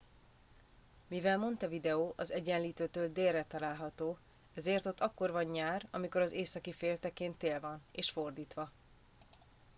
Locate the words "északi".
6.31-6.71